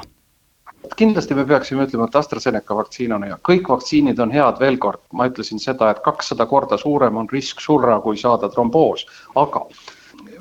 kindlasti 0.96 1.34
me 1.34 1.46
peaksime 1.46 1.88
ütlema, 1.90 2.06
et 2.06 2.16
AstraZeneca 2.16 2.76
vaktsiin 2.76 3.18
on 3.18 3.24
hea, 3.24 3.40
kõik 3.50 3.70
vaktsiinid 3.70 4.20
on 4.20 4.32
head, 4.32 4.60
veel 4.60 4.78
kord, 4.78 5.02
ma 5.14 5.26
ütlesin 5.26 5.60
seda, 5.60 5.90
et 5.90 6.04
kakssada 6.06 6.46
korda 6.46 6.78
suurem 6.78 7.18
on 7.18 7.30
risk 7.34 7.66
surra, 7.66 7.98
kui 8.00 8.18
saada 8.18 8.50
tromboos, 8.50 9.08
aga 9.36 9.66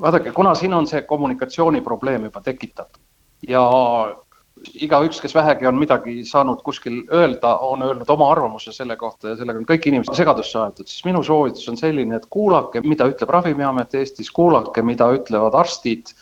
vaadake, 0.01 0.33
kuna 0.33 0.55
siin 0.55 0.75
on 0.75 0.87
see 0.87 1.03
kommunikatsiooniprobleem 1.09 2.29
juba 2.29 2.45
tekitatud, 2.45 3.04
ja 3.49 3.65
igaüks, 4.87 5.21
kes 5.21 5.35
vähegi 5.35 5.67
on 5.69 5.79
midagi 5.79 6.23
saanud 6.29 6.63
kuskil 6.65 7.03
öelda, 7.13 7.57
on 7.67 7.83
öelnud 7.85 8.11
oma 8.11 8.31
arvamuse 8.33 8.73
selle 8.73 8.97
kohta 8.97 9.33
ja 9.33 9.39
sellega 9.39 9.61
on 9.61 9.67
kõik 9.69 9.89
inimesed 9.91 10.17
segadusse 10.17 10.59
aetud, 10.61 10.89
siis 10.89 11.05
minu 11.07 11.23
soovitus 11.27 11.67
on 11.73 11.77
selline, 11.81 12.17
et 12.17 12.29
kuulake, 12.33 12.81
mida 12.85 13.09
ütleb 13.11 13.33
Ravimiamet 13.35 13.95
Eestis, 14.01 14.31
kuulake, 14.35 14.83
mida 14.83 15.11
ütlevad 15.17 15.57
arstid 15.59 16.15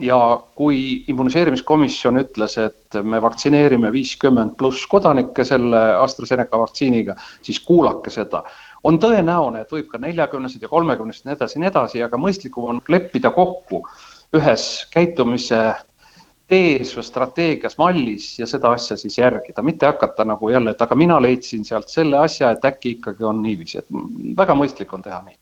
ja 0.00 0.18
kui 0.56 1.04
immuniseerimiskomisjon 1.12 2.20
ütles, 2.22 2.56
et 2.62 3.00
me 3.04 3.20
vaktsineerime 3.22 3.92
viiskümmend 3.92 4.56
pluss 4.60 4.86
kodanikke 4.88 5.44
selle 5.44 5.82
AstraZeneca 6.00 6.60
vaktsiiniga, 6.64 7.16
siis 7.42 7.60
kuulake 7.60 8.10
seda. 8.10 8.44
on 8.84 8.96
tõenäoline, 8.98 9.60
et 9.62 9.70
võib 9.70 9.86
ka 9.92 9.98
neljakümnesed 10.02 10.62
ja 10.62 10.68
kolmekümnesed 10.68 11.22
ja 11.22 11.28
nii 11.30 11.36
edasi 11.36 11.54
ja 11.54 11.60
nii 11.60 11.68
edasi, 11.68 12.00
aga 12.02 12.18
mõistlikum 12.18 12.64
on 12.66 12.80
leppida 12.88 13.30
kokku 13.30 13.84
ühes 14.34 14.88
käitumise 14.90 15.60
tees 16.52 16.92
või 16.96 17.06
strateegias, 17.06 17.78
mallis 17.80 18.32
ja 18.38 18.48
seda 18.50 18.74
asja 18.76 18.98
siis 19.00 19.16
järgida, 19.18 19.64
mitte 19.64 19.88
hakata 19.88 20.26
nagu 20.28 20.52
jälle, 20.52 20.74
et 20.74 20.82
aga 20.84 20.98
mina 20.98 21.20
leidsin 21.22 21.64
sealt 21.64 21.88
selle 21.92 22.20
asja, 22.20 22.52
et 22.52 22.64
äkki 22.72 22.98
ikkagi 22.98 23.24
on 23.24 23.40
niiviisi, 23.44 23.80
et 23.80 24.36
väga 24.36 24.58
mõistlik 24.58 24.92
on 24.92 25.04
teha 25.04 25.22
nii 25.24 25.38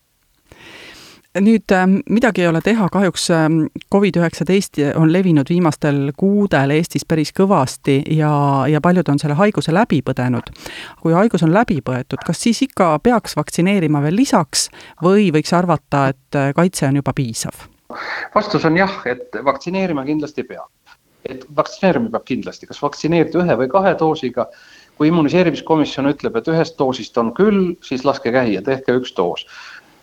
nüüd 1.38 1.71
ähm, 1.73 2.00
midagi 2.11 2.43
ei 2.43 2.49
ole 2.50 2.61
teha, 2.61 2.88
kahjuks 2.90 3.29
ähm, 3.31 3.59
Covid-19 3.95 4.97
on 4.99 5.12
levinud 5.12 5.47
viimastel 5.49 6.11
kuudel 6.19 6.75
Eestis 6.75 7.07
päris 7.07 7.31
kõvasti 7.37 8.00
ja, 8.17 8.33
ja 8.67 8.81
paljud 8.83 9.09
on 9.12 9.21
selle 9.23 9.37
haiguse 9.38 9.75
läbi 9.75 10.00
põdenud. 10.02 10.50
kui 11.02 11.14
haigus 11.14 11.47
on 11.47 11.55
läbi 11.55 11.79
põetud, 11.87 12.19
kas 12.26 12.43
siis 12.43 12.62
ikka 12.67 12.97
peaks 13.02 13.37
vaktsineerima 13.38 14.02
veel 14.02 14.19
lisaks 14.19 14.69
või 15.02 15.31
võiks 15.31 15.55
arvata, 15.55 16.09
et 16.11 16.35
äh, 16.38 16.50
kaitse 16.57 16.88
on 16.90 16.99
juba 16.99 17.14
piisav? 17.14 17.69
vastus 18.35 18.64
on 18.67 18.76
jah, 18.76 19.00
et 19.07 19.38
vaktsineerima 19.45 20.05
kindlasti 20.07 20.43
peab 20.43 20.67
et 21.25 21.45
vaktsineerima 21.57 22.11
peab 22.11 22.25
kindlasti, 22.29 22.69
kas 22.71 22.83
vaktsineerida 22.83 23.43
ühe 23.43 23.59
või 23.65 23.73
kahe 23.73 23.97
doosiga. 23.99 24.50
kui 25.00 25.09
immuniseerimiskomisjon 25.09 26.11
ütleb, 26.11 26.35
et 26.37 26.49
ühest 26.53 26.75
doosist 26.77 27.17
on 27.17 27.31
küll, 27.33 27.71
siis 27.81 28.03
laske 28.05 28.29
käia, 28.35 28.61
tehke 28.61 28.93
üks 28.99 29.15
doos 29.17 29.47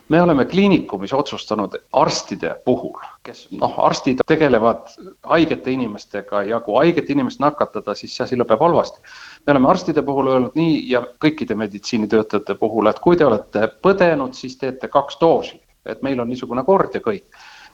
me 0.08 0.22
oleme 0.22 0.44
kliinikumis 0.44 1.12
otsustanud 1.12 1.74
arstide 1.92 2.54
puhul, 2.64 2.96
kes 3.22 3.46
noh, 3.60 3.74
arstid 3.84 4.22
tegelevad 4.26 4.88
haigete 5.22 5.72
inimestega 5.72 6.42
ja 6.48 6.60
kui 6.64 6.76
haiget 6.76 7.10
inimest 7.10 7.40
nakatada, 7.44 7.94
siis 7.94 8.16
see 8.16 8.24
asi 8.24 8.38
lõpeb 8.40 8.60
halvasti. 8.64 9.00
me 9.46 9.52
oleme 9.52 9.68
arstide 9.68 10.02
puhul 10.02 10.32
öelnud 10.32 10.56
nii 10.56 10.80
ja 10.90 11.02
kõikide 11.24 11.54
meditsiinitöötajate 11.54 12.54
puhul, 12.54 12.86
et 12.86 12.98
kui 12.98 13.16
te 13.16 13.26
olete 13.26 13.68
põdenud, 13.82 14.34
siis 14.34 14.56
teete 14.56 14.88
kaks 14.88 15.20
doosi, 15.20 15.60
et 15.86 16.02
meil 16.02 16.20
on 16.20 16.28
niisugune 16.28 16.64
kord 16.64 16.94
ja 16.94 17.04
kõik 17.04 17.28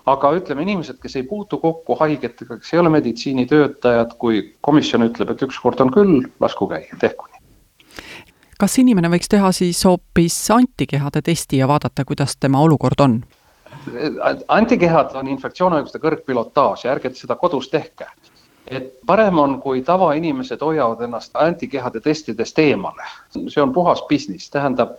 aga 0.07 0.33
ütleme, 0.39 0.65
inimesed, 0.67 0.99
kes 1.03 1.17
ei 1.17 1.23
puutu 1.29 1.59
kokku 1.63 1.97
haigetega, 2.01 2.59
kes 2.61 2.75
ei 2.75 2.81
ole 2.83 2.93
meditsiinitöötajad, 2.97 4.17
kui 4.19 4.43
komisjon 4.61 5.07
ütleb, 5.09 5.33
et 5.35 5.47
ükskord 5.47 5.81
on 5.81 5.93
küll, 5.95 6.21
lasku 6.41 6.69
käia, 6.71 6.99
tehku 7.01 7.31
nii. 7.31 7.41
kas 8.59 8.79
inimene 8.83 9.11
võiks 9.13 9.31
teha 9.31 9.53
siis 9.53 9.85
hoopis 9.85 10.37
antikehade 10.55 11.23
testi 11.25 11.63
ja 11.63 11.69
vaadata, 11.69 12.05
kuidas 12.05 12.37
tema 12.37 12.61
olukord 12.65 13.01
on? 13.01 13.23
antikehad 14.49 15.17
on 15.19 15.29
infektsioonhaiguste 15.29 15.99
kõrgpilotaaž 16.01 16.85
ja 16.87 16.93
ärge 16.95 17.11
seda 17.19 17.37
kodus 17.37 17.69
tehke 17.69 18.07
et 18.67 18.95
parem 19.07 19.39
on, 19.39 19.59
kui 19.61 19.83
tavainimesed 19.85 20.63
hoiavad 20.65 21.03
ennast 21.05 21.37
antikehade 21.37 22.01
testidest 22.01 22.59
eemale, 22.59 23.05
see 23.35 23.63
on 23.63 23.73
puhas 23.77 24.03
business, 24.09 24.51
tähendab 24.51 24.97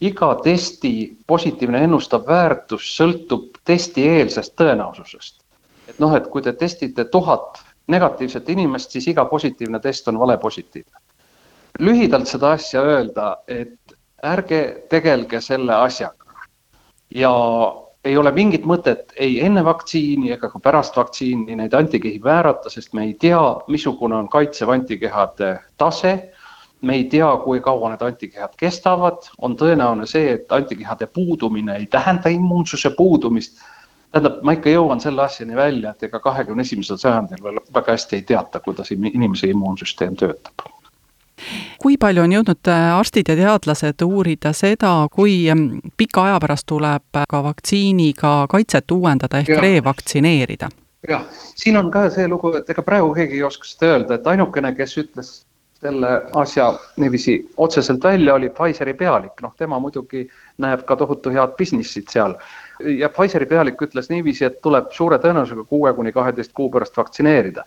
iga 0.00 0.34
testi 0.42 1.16
positiivne 1.26 1.84
ennustav 1.84 2.26
väärtus 2.26 2.88
sõltub 2.96 3.60
testieelsest 3.64 4.54
tõenäosusest. 4.60 5.40
et 5.88 5.98
noh, 6.00 6.14
et 6.16 6.26
kui 6.28 6.42
te 6.42 6.52
testite 6.52 7.04
tuhat 7.04 7.62
negatiivset 7.86 8.48
inimest, 8.48 8.90
siis 8.90 9.08
iga 9.08 9.24
positiivne 9.24 9.80
test 9.80 10.08
on 10.08 10.18
valepositiivne. 10.18 10.98
lühidalt 11.78 12.26
seda 12.26 12.52
asja 12.52 12.82
öelda, 12.82 13.36
et 13.48 13.96
ärge 14.22 14.86
tegelge 14.90 15.40
selle 15.40 15.74
asjaga 15.74 16.24
ja 17.10 17.32
ei 18.04 18.16
ole 18.16 18.32
mingit 18.32 18.64
mõtet 18.68 19.14
ei 19.16 19.38
enne 19.44 19.64
vaktsiini 19.64 20.32
ega 20.34 20.50
ka 20.52 20.60
pärast 20.60 20.96
vaktsiini 20.96 21.56
neid 21.56 21.74
antikehi 21.74 22.20
väärata, 22.24 22.70
sest 22.70 22.92
me 22.92 23.04
ei 23.04 23.14
tea, 23.14 23.40
missugune 23.68 24.16
on 24.16 24.28
kaitsev 24.28 24.68
antikehade 24.68 25.58
tase 25.76 26.14
me 26.84 26.94
ei 27.00 27.04
tea, 27.10 27.28
kui 27.44 27.60
kaua 27.64 27.90
need 27.92 28.02
antikehad 28.04 28.56
kestavad, 28.60 29.28
on 29.38 29.56
tõenäoline 29.60 30.06
see, 30.10 30.34
et 30.38 30.52
antikehade 30.52 31.06
puudumine 31.06 31.78
ei 31.80 31.86
tähenda 31.86 32.32
immuunsuse 32.32 32.90
puudumist. 32.96 33.58
tähendab, 34.12 34.42
ma 34.46 34.52
ikka 34.54 34.70
jõuan 34.70 35.00
selle 35.02 35.24
asjani 35.24 35.56
välja, 35.56 35.90
et 35.90 36.02
ega 36.06 36.20
kahekümne 36.22 36.62
esimesel 36.62 37.00
sajandil 37.02 37.42
veel 37.42 37.58
väga 37.74 37.96
hästi 37.96 38.16
ei 38.16 38.22
teata, 38.22 38.60
kuidas 38.60 38.92
inimese 38.94 39.50
immuunsüsteem 39.50 40.16
töötab 40.16 40.68
kui 41.82 41.96
palju 42.00 42.22
on 42.22 42.32
jõudnud 42.32 42.70
äh, 42.70 42.84
arstid 42.94 43.28
ja 43.28 43.34
teadlased 43.36 44.02
uurida 44.06 44.52
seda, 44.56 44.92
kui 45.12 45.48
ähm, 45.50 45.80
pika 45.96 46.28
aja 46.28 46.38
pärast 46.40 46.66
tuleb 46.70 47.18
ka 47.28 47.40
vaktsiiniga 47.42 48.34
kaitset 48.50 48.94
uuendada 48.94 49.42
ehk 49.42 49.58
revaktsineerida? 49.66 50.70
jah, 51.08 51.24
siin 51.58 51.76
on 51.76 51.90
ka 51.92 52.06
see 52.14 52.28
lugu, 52.28 52.54
et 52.56 52.70
ega 52.70 52.82
praegu 52.86 53.10
keegi 53.16 53.40
ei 53.40 53.42
oska 53.44 53.68
seda 53.68 53.90
öelda, 53.92 54.14
et 54.14 54.30
ainukene, 54.30 54.72
kes 54.78 54.96
ütles 55.02 55.32
selle 55.84 56.10
asja 56.40 56.70
niiviisi 56.96 57.34
otseselt 57.56 58.04
välja, 58.04 58.34
oli 58.34 58.48
Pfizeri 58.50 58.94
pealik, 58.94 59.40
noh, 59.44 59.52
tema 59.58 59.78
muidugi 59.82 60.22
näeb 60.64 60.84
ka 60.88 60.96
tohutu 60.96 61.32
head 61.34 61.58
business'it 61.60 62.08
seal. 62.12 62.38
ja 62.98 63.10
Pfizeri 63.12 63.46
pealik 63.46 63.82
ütles 63.84 64.08
niiviisi, 64.10 64.46
et 64.48 64.60
tuleb 64.64 64.88
suure 64.96 65.18
tõenäosusega 65.20 65.66
kuue 65.68 65.92
kuni 65.94 66.12
kaheteist 66.12 66.52
kuu 66.56 66.70
pärast 66.72 66.96
vaktsineerida 66.96 67.66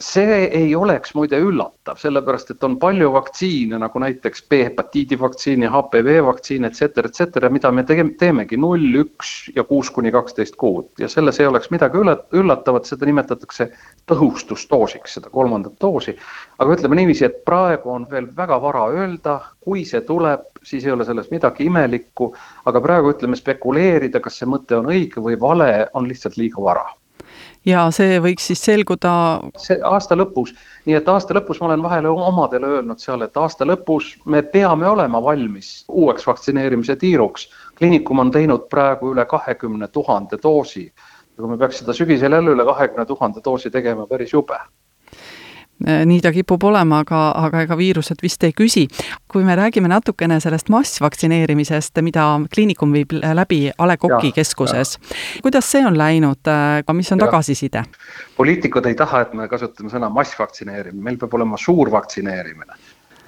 see 0.00 0.44
ei 0.44 0.74
oleks 0.76 1.14
muide 1.16 1.38
üllatav, 1.40 1.96
sellepärast 2.00 2.50
et 2.52 2.64
on 2.66 2.74
palju 2.80 3.08
vaktsiine, 3.14 3.78
nagu 3.80 4.00
näiteks 4.02 4.42
B-hepatiidi 4.50 5.18
vaktsiin 5.20 5.64
ja 5.64 5.70
HPV 5.72 6.18
vaktsiin, 6.26 6.64
et 6.68 6.74
cetera, 6.78 7.08
et 7.08 7.16
cetera, 7.16 7.50
mida 7.52 7.70
me 7.72 7.84
teemegi 7.86 8.58
null, 8.60 8.84
üks 9.02 9.32
ja 9.56 9.64
kuus 9.64 9.90
kuni 9.90 10.12
kaksteist 10.12 10.58
kuud. 10.60 10.90
Ja 11.00 11.08
selles 11.12 11.40
ei 11.40 11.48
oleks 11.48 11.70
midagi 11.74 12.00
üllatavat, 12.00 12.88
seda 12.90 13.08
nimetatakse 13.08 13.70
tõhustusdoosiks, 14.10 15.16
seda 15.18 15.32
kolmandat 15.32 15.78
doosi. 15.80 16.16
aga 16.58 16.76
ütleme 16.76 16.96
niiviisi, 16.96 17.24
et 17.24 17.42
praegu 17.44 17.90
on 17.92 18.06
veel 18.10 18.28
väga 18.36 18.60
vara 18.62 18.86
öelda, 18.92 19.38
kui 19.60 19.84
see 19.84 20.00
tuleb, 20.00 20.44
siis 20.62 20.84
ei 20.84 20.92
ole 20.92 21.04
selles 21.04 21.30
midagi 21.30 21.66
imelikku, 21.70 22.32
aga 22.64 22.80
praegu 22.80 23.12
ütleme, 23.14 23.36
spekuleerida, 23.36 24.20
kas 24.20 24.38
see 24.40 24.48
mõte 24.48 24.76
on 24.78 24.92
õige 24.92 25.22
või 25.22 25.40
vale, 25.40 25.88
on 25.94 26.08
lihtsalt 26.08 26.36
liiga 26.40 26.62
vara 26.62 26.86
ja 27.66 27.86
see 27.94 28.20
võiks 28.22 28.46
siis 28.50 28.62
selguda? 28.68 29.12
see 29.60 29.78
aasta 29.84 30.16
lõpus, 30.18 30.54
nii 30.86 30.96
et 30.98 31.08
aasta 31.10 31.36
lõpus 31.36 31.60
ma 31.60 31.70
olen 31.70 31.84
vahele 31.84 32.12
omadele 32.12 32.70
öelnud 32.78 33.02
seal, 33.02 33.24
et 33.26 33.36
aasta 33.36 33.66
lõpus 33.68 34.14
me 34.24 34.42
peame 34.42 34.88
olema 34.88 35.22
valmis 35.22 35.84
uueks 35.88 36.26
vaktsineerimise 36.26 36.96
tiiruks. 36.96 37.48
kliinikum 37.78 38.18
on 38.22 38.30
teinud 38.30 38.68
praegu 38.70 39.12
üle 39.14 39.26
kahekümne 39.26 39.88
tuhande 39.88 40.38
doosi 40.42 40.86
ja 40.86 41.42
kui 41.42 41.52
me 41.52 41.58
peaks 41.58 41.82
seda 41.82 41.92
sügisel 41.92 42.32
jälle 42.32 42.56
üle 42.56 42.64
kahekümne 42.64 43.06
tuhande 43.06 43.44
doosi 43.44 43.70
tegema, 43.70 44.06
päris 44.06 44.32
jube 44.32 44.58
nii 45.84 46.20
ta 46.20 46.32
kipub 46.32 46.62
olema, 46.64 47.02
aga, 47.04 47.20
aga 47.46 47.62
ega 47.66 47.76
viirused 47.76 48.22
vist 48.22 48.44
ei 48.44 48.54
küsi. 48.56 48.86
kui 49.28 49.44
me 49.44 49.56
räägime 49.56 49.88
natukene 49.88 50.40
sellest 50.40 50.68
massvaktsineerimisest, 50.72 52.00
mida 52.02 52.24
kliinikum 52.54 52.92
viib 52.92 53.12
läbi 53.12 53.70
A 53.78 53.86
Le 53.86 53.96
Coq'i 53.96 54.32
keskuses, 54.32 54.96
kuidas 55.42 55.70
see 55.70 55.84
on 55.86 55.98
läinud, 55.98 56.48
mis 56.92 57.12
on 57.12 57.18
ja. 57.18 57.26
tagasiside? 57.26 57.84
poliitikud 58.36 58.86
ei 58.86 58.94
taha, 58.94 59.20
et 59.26 59.34
me 59.34 59.48
kasutame 59.48 59.92
sõna 59.92 60.08
massvaktsineerimine, 60.12 61.02
meil 61.02 61.18
peab 61.20 61.34
olema 61.34 61.60
suur 61.60 61.90
vaktsineerimine. 61.92 62.72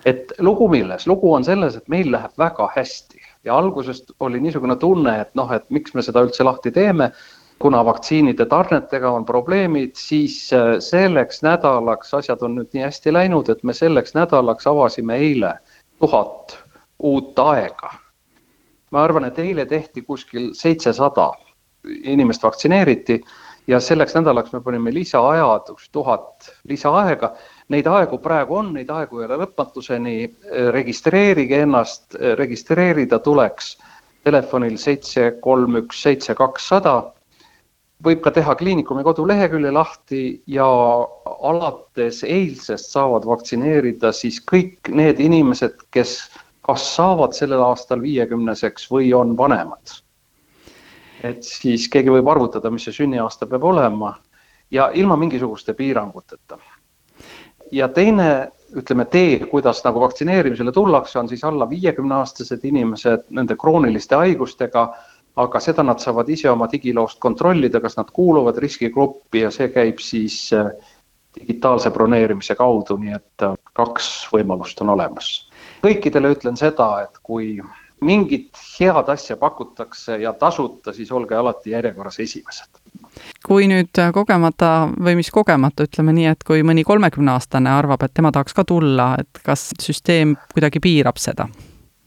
et 0.05 0.33
lugu 0.39 0.69
milles, 0.69 1.07
lugu 1.07 1.35
on 1.35 1.45
selles, 1.45 1.77
et 1.77 1.89
meil 1.89 2.13
läheb 2.13 2.33
väga 2.39 2.71
hästi 2.77 3.21
ja 3.45 3.59
algusest 3.59 4.11
oli 4.21 4.41
niisugune 4.41 4.77
tunne, 4.77 5.21
et 5.21 5.35
noh, 5.35 5.53
et 5.53 5.65
miks 5.71 5.95
me 5.95 6.03
seda 6.03 6.23
üldse 6.25 6.45
lahti 6.45 6.73
teeme 6.73 7.13
kuna 7.59 7.85
vaktsiinide 7.85 8.47
tarnetega 8.47 9.11
on 9.11 9.25
probleemid, 9.25 9.91
siis 9.95 10.53
äh, 10.53 10.77
selleks 10.79 11.43
nädalaks, 11.43 12.15
asjad 12.15 12.43
on 12.43 12.55
nüüd 12.59 12.71
nii 12.75 12.85
hästi 12.87 13.13
läinud, 13.13 13.51
et 13.51 13.63
me 13.63 13.75
selleks 13.75 14.15
nädalaks 14.15 14.67
avasime 14.67 15.17
eile 15.17 15.55
tuhat 15.99 16.59
uut 16.99 17.39
aega. 17.39 17.93
ma 18.91 19.03
arvan, 19.05 19.25
et 19.25 19.39
eile 19.39 19.67
tehti 19.67 20.03
kuskil 20.03 20.53
seitsesada 20.55 21.33
inimest 22.03 22.43
vaktsineeriti 22.43 23.21
ja 23.67 23.81
selleks 23.81 24.15
nädalaks 24.15 24.53
me 24.53 24.61
panime 24.61 24.95
lisaajad, 24.95 25.69
tuhat 25.93 26.49
lisaaega. 26.65 27.35
Neid 27.69 27.87
aegu 27.87 28.19
praegu 28.19 28.57
on, 28.57 28.73
neid 28.73 28.91
aegu 28.91 29.21
ei 29.21 29.27
ole 29.27 29.37
lõpmatuseni. 29.45 30.17
registreerige 30.73 31.61
ennast, 31.63 32.15
registreerida 32.35 33.19
tuleks 33.19 33.77
telefonil 34.25 34.77
seitse 34.77 35.31
kolm 35.41 35.77
üks 35.83 36.03
seitse 36.03 36.35
kakssada 36.35 37.13
võib 38.05 38.21
ka 38.23 38.31
teha 38.31 38.55
kliinikumi 38.55 39.03
kodulehekülje 39.03 39.71
lahti 39.75 40.21
ja 40.47 40.67
alates 41.27 42.23
eilsest 42.25 42.93
saavad 42.95 43.27
vaktsineerida 43.27 44.13
siis 44.15 44.39
kõik 44.47 44.93
need 44.95 45.19
inimesed, 45.21 45.75
kes 45.91 46.21
kas 46.69 46.85
saavad 46.97 47.33
sellel 47.33 47.63
aastal 47.65 48.03
viiekümneseks 48.05 48.91
või 48.93 49.09
on 49.17 49.33
vanemad. 49.37 50.03
et 51.25 51.43
siis 51.43 51.89
keegi 51.91 52.13
võib 52.15 52.29
arvutada, 52.31 52.71
mis 52.71 52.85
see 52.87 52.95
sünniaasta 52.95 53.47
peab 53.51 53.65
olema 53.65 54.13
ja 54.71 54.91
ilma 54.95 55.17
mingisuguste 55.17 55.75
piiranguteta. 55.75 56.59
ja 57.73 57.89
teine, 57.89 58.53
ütleme, 58.77 59.05
tee, 59.05 59.47
kuidas 59.47 59.81
nagu 59.85 60.01
vaktsineerimisele 60.01 60.73
tullakse, 60.73 61.19
on 61.19 61.29
siis 61.29 61.45
alla 61.45 61.71
viiekümne 61.71 62.15
aastased 62.15 62.65
inimesed 62.65 63.25
nende 63.31 63.57
krooniliste 63.57 64.15
haigustega 64.15 64.95
aga 65.39 65.61
seda 65.63 65.85
nad 65.87 66.03
saavad 66.03 66.29
ise 66.35 66.51
oma 66.51 66.69
digiloost 66.71 67.21
kontrollida, 67.23 67.81
kas 67.81 67.97
nad 67.99 68.11
kuuluvad 68.15 68.59
riskigruppi 68.59 69.45
ja 69.45 69.51
see 69.55 69.69
käib 69.75 70.01
siis 70.03 70.39
äh, 70.57 70.71
digitaalse 71.41 71.91
broneerimise 71.95 72.57
kaudu, 72.59 72.97
nii 72.99 73.15
et 73.17 73.47
äh, 73.47 73.55
kaks 73.79 74.29
võimalust 74.33 74.81
on 74.83 74.95
olemas. 74.97 75.35
kõikidele 75.83 76.33
ütlen 76.35 76.57
seda, 76.59 76.89
et 77.05 77.21
kui 77.23 77.59
mingit 78.03 78.59
head 78.79 79.09
asja 79.11 79.37
pakutakse 79.37 80.19
ja 80.23 80.33
tasuta, 80.33 80.93
siis 80.93 81.13
olge 81.13 81.35
alati 81.35 81.71
järjekorras 81.71 82.21
esimesed. 82.21 82.83
kui 83.47 83.67
nüüd 83.71 83.99
äh, 83.99 84.13
kogemata 84.13 84.89
või 84.99 85.19
mis 85.23 85.31
kogemata, 85.31 85.87
ütleme 85.87 86.15
nii, 86.19 86.29
et 86.35 86.45
kui 86.47 86.63
mõni 86.67 86.85
kolmekümneaastane 86.87 87.71
arvab, 87.71 88.03
et 88.03 88.15
tema 88.15 88.33
tahaks 88.35 88.55
ka 88.55 88.65
tulla, 88.65 89.15
et 89.19 89.43
kas 89.45 89.71
süsteem 89.83 90.37
kuidagi 90.55 90.83
piirab 90.83 91.19
seda? 91.23 91.49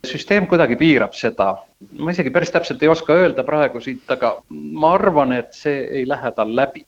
Süsteem 0.08 0.48
kuidagi 0.50 0.76
piirab 0.80 1.14
seda, 1.18 1.54
ma 2.00 2.14
isegi 2.14 2.34
päris 2.34 2.52
täpselt 2.54 2.82
ei 2.84 2.90
oska 2.92 3.16
öelda 3.18 3.46
praegu 3.48 3.82
siit, 3.84 4.04
aga 4.12 4.36
ma 4.50 4.96
arvan, 4.98 5.34
et 5.38 5.54
see 5.58 5.86
ei 6.02 6.08
lähe 6.10 6.32
tal 6.36 6.56
läbi. 6.56 6.86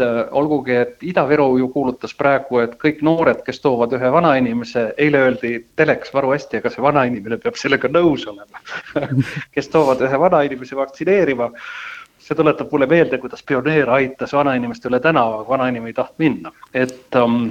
äh, 0.00 0.28
olgugi, 0.32 0.72
et 0.72 1.02
Ida-Viru 1.04 1.58
ju 1.58 1.68
kuulutas 1.68 2.14
praegu, 2.16 2.62
et 2.62 2.78
kõik 2.80 3.02
noored, 3.04 3.42
kes 3.44 3.60
toovad 3.60 3.92
ühe 3.92 4.12
vanainimese, 4.12 4.94
eile 4.96 5.20
öeldi 5.26 5.50
teleks 5.76 6.14
varu 6.14 6.32
hästi, 6.32 6.62
aga 6.62 6.72
see 6.72 6.82
vanainimene 6.82 7.36
peab 7.36 7.58
sellega 7.60 7.88
nõus 7.92 8.24
olema. 8.30 8.62
Kes 9.54 9.68
toovad 9.68 10.00
ühe 10.06 10.20
vanainimese 10.24 10.78
vaktsineerima 10.78 11.50
see 12.30 12.36
tuletab 12.38 12.72
mulle 12.72 12.86
meelde, 12.86 13.18
kuidas 13.18 13.42
pioneer 13.42 13.90
aitas 13.90 14.32
vanainimest 14.32 14.84
üle 14.86 15.00
tänava, 15.02 15.42
vanainimene 15.48 15.90
ei 15.90 15.96
tahtnud 15.96 16.22
minna, 16.22 16.52
et 16.72 17.18
um, 17.18 17.50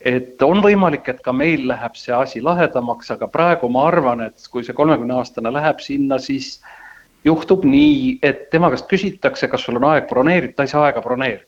et 0.00 0.42
on 0.42 0.62
võimalik, 0.64 1.08
et 1.12 1.20
ka 1.24 1.32
meil 1.36 1.66
läheb 1.68 1.96
see 1.98 2.14
asi 2.16 2.40
lahedamaks, 2.42 3.10
aga 3.12 3.28
praegu 3.28 3.68
ma 3.68 3.86
arvan, 3.90 4.24
et 4.30 4.48
kui 4.52 4.64
see 4.64 4.76
kolmekümne 4.76 5.18
aastane 5.20 5.52
läheb 5.52 5.82
sinna, 5.84 6.18
siis 6.18 6.58
juhtub 7.24 7.66
nii, 7.68 8.18
et 8.22 8.48
tema 8.50 8.70
käest 8.72 8.88
küsitakse, 8.88 9.48
kas 9.52 9.66
sul 9.66 9.76
on 9.80 9.90
aeg 9.92 10.08
broneeritud, 10.08 10.56
ta 10.56 10.64
ei 10.64 10.72
saa 10.72 10.88
aega 10.88 11.04
broneerida. 11.04 11.46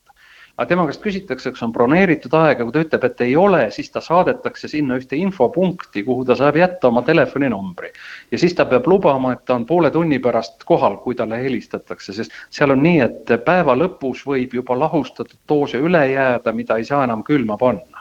aga 0.53 0.67
tema 0.69 0.83
käest 0.85 1.01
küsitakse, 1.01 1.49
kas 1.49 1.63
on 1.65 1.71
broneeritud 1.73 2.33
aega, 2.37 2.61
kui 2.61 2.73
ta 2.75 2.83
ütleb, 2.83 3.05
et 3.07 3.21
ei 3.25 3.31
ole, 3.35 3.63
siis 3.73 3.89
ta 3.89 4.01
saadetakse 4.05 4.67
sinna 4.69 4.99
ühte 5.01 5.17
infopunkti, 5.17 6.03
kuhu 6.05 6.25
ta 6.25 6.35
saab 6.37 6.59
jätta 6.61 6.91
oma 6.91 7.01
telefoninumbri. 7.01 7.89
ja 8.31 8.37
siis 8.37 8.53
ta 8.53 8.65
peab 8.65 8.85
lubama, 8.87 9.33
et 9.33 9.45
ta 9.45 9.55
on 9.55 9.65
poole 9.65 9.91
tunni 9.91 10.19
pärast 10.19 10.61
kohal, 10.63 10.99
kui 11.01 11.15
talle 11.15 11.41
helistatakse, 11.41 12.13
sest 12.13 12.37
seal 12.49 12.77
on 12.77 12.85
nii, 12.85 13.01
et 13.01 13.33
päeva 13.45 13.73
lõpus 13.73 14.21
võib 14.29 14.53
juba 14.53 14.77
lahustatud 14.77 15.41
doose 15.49 15.81
üle 15.81 16.05
jääda, 16.11 16.53
mida 16.53 16.77
ei 16.77 16.85
saa 16.85 17.03
enam 17.09 17.25
külma 17.25 17.57
panna 17.57 17.92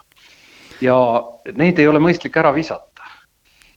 ja 0.83 0.97
neid 1.59 1.79
ei 1.79 1.89
ole 1.89 2.01
mõistlik 2.03 2.37
ära 2.39 2.53
visata. 2.55 2.89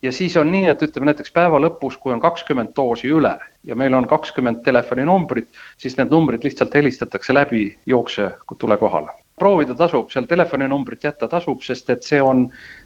ja 0.02 0.12
siis 0.12 0.36
on 0.38 0.52
nii, 0.52 0.68
et 0.70 0.82
ütleme 0.86 1.08
näiteks 1.10 1.32
päeva 1.34 1.58
lõpus, 1.58 1.96
kui 1.98 2.14
on 2.14 2.20
kakskümmend 2.22 2.76
doosi 2.78 3.10
üle 3.10 3.32
ja 3.64 3.76
meil 3.76 3.94
on 3.98 4.06
kakskümmend 4.08 4.62
telefoninumbrit, 4.64 5.48
siis 5.82 5.98
need 5.98 6.12
numbrid 6.14 6.44
lihtsalt 6.46 6.74
helistatakse 6.76 7.34
läbi, 7.34 7.78
jookse, 7.86 8.32
tule 8.58 8.78
kohale. 8.78 9.12
proovida 9.40 9.76
tasub, 9.76 10.10
seal 10.12 10.26
telefoninumbrit 10.26 11.04
jätta 11.04 11.28
tasub, 11.28 11.62
sest 11.62 11.90
et 11.90 12.04
see 12.04 12.22
on 12.22 12.46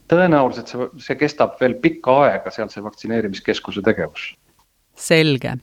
tõenäoliselt 0.09 0.71
see, 0.71 0.87
see 0.97 1.15
kestab 1.15 1.59
veel 1.61 1.75
pikka 1.81 2.15
aega, 2.23 2.51
seal 2.51 2.69
see 2.69 2.83
vaktsineerimiskeskuse 2.83 3.81
tegevus. 3.81 4.35
selge, 4.95 5.57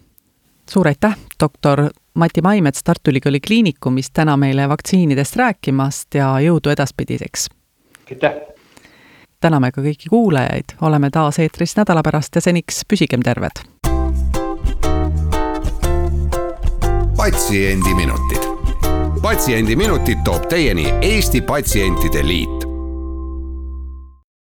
suur 0.71 0.88
aitäh, 0.88 1.16
doktor 1.40 1.88
Mati 2.14 2.42
Maimets 2.42 2.83
Tartu 2.83 3.11
Ülikooli 3.11 3.40
Kliinikumist 3.40 4.12
täna 4.12 4.37
meile 4.37 4.69
vaktsiinidest 4.69 5.37
rääkimast 5.37 6.14
ja 6.14 6.35
jõudu 6.40 6.71
edaspidiseks 6.73 7.49
aitäh! 8.11 8.35
täname 9.40 9.71
ka 9.73 9.83
kõiki 9.85 10.11
kuulajaid, 10.11 10.77
oleme 10.81 11.11
taas 11.11 11.38
eetris 11.38 11.77
nädala 11.77 12.03
pärast 12.03 12.35
ja 12.35 12.40
seniks 12.40 12.85
püsigem 12.88 13.23
terved! 13.23 13.64
patsiendiminutid. 17.16 18.45
patsiendiminutid 19.23 20.23
toob 20.25 20.47
teieni 20.49 20.87
Eesti 21.03 21.40
Patsientide 21.40 22.27
Liit 22.27 22.66